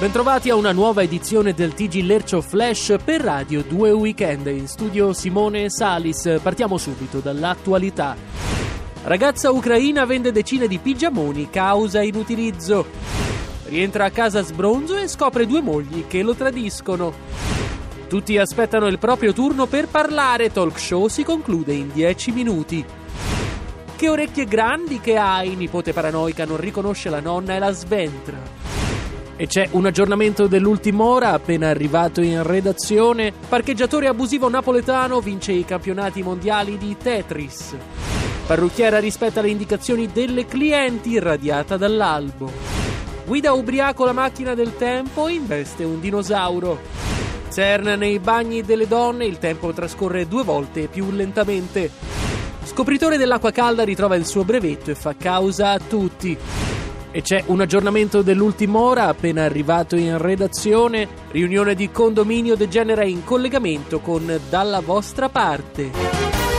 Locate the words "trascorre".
49.72-50.28